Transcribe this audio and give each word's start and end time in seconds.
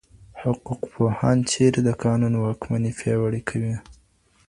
حقوقپوهان 0.41 1.37
چیري 1.51 1.81
د 1.85 1.89
قانون 2.03 2.33
واکمني 2.37 2.91
پیاوړي 2.99 3.41
کوي؟ 3.49 3.75